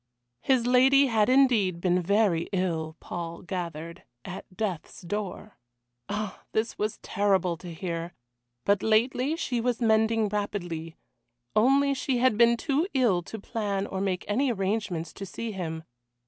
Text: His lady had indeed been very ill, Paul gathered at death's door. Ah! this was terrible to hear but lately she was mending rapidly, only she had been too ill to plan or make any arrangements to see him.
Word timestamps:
His 0.41 0.65
lady 0.65 1.05
had 1.05 1.29
indeed 1.29 1.79
been 1.79 2.01
very 2.01 2.49
ill, 2.51 2.97
Paul 2.99 3.43
gathered 3.43 4.01
at 4.25 4.57
death's 4.57 5.01
door. 5.03 5.59
Ah! 6.09 6.41
this 6.53 6.75
was 6.75 6.97
terrible 7.03 7.55
to 7.57 7.71
hear 7.71 8.15
but 8.65 8.81
lately 8.81 9.35
she 9.35 9.61
was 9.61 9.79
mending 9.79 10.27
rapidly, 10.27 10.95
only 11.55 11.93
she 11.93 12.17
had 12.17 12.35
been 12.35 12.57
too 12.57 12.87
ill 12.95 13.21
to 13.21 13.37
plan 13.39 13.85
or 13.85 14.01
make 14.01 14.25
any 14.27 14.51
arrangements 14.51 15.13
to 15.13 15.23
see 15.23 15.51
him. 15.51 15.83